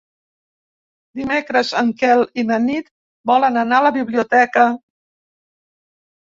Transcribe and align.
Dimecres 1.19 1.73
en 1.81 1.91
Quel 1.99 2.23
i 2.43 2.45
na 2.53 2.57
Nit 2.63 2.89
volen 3.33 3.61
anar 3.65 3.79
a 3.81 3.85
la 3.89 3.93
biblioteca. 3.99 4.65